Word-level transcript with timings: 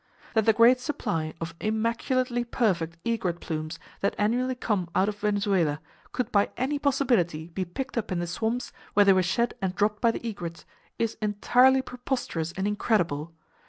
That 0.33 0.45
the 0.47 0.53
great 0.53 0.79
supply 0.79 1.35
of 1.39 1.53
immaculately 1.61 2.43
perfect 2.43 2.97
egret 3.05 3.39
plumes 3.39 3.77
that 3.99 4.15
annually 4.17 4.55
come 4.55 4.89
out 4.95 5.07
of 5.09 5.19
Venezuela 5.19 5.79
could 6.11 6.31
by 6.31 6.49
any 6.57 6.79
possibility 6.79 7.49
be 7.49 7.65
picked 7.65 7.99
up 7.99 8.11
in 8.11 8.17
the 8.17 8.25
[Page 8.25 8.41
129] 8.41 8.59
swamps 8.71 8.95
where 8.95 9.05
they 9.05 9.13
were 9.13 9.21
shed 9.21 9.53
and 9.61 9.75
dropped 9.75 10.01
by 10.01 10.09
the 10.09 10.27
egrets, 10.27 10.65
is 10.97 11.17
entirely 11.21 11.83
preposterous 11.83 12.51
and 12.53 12.67
incredible. 12.67 13.31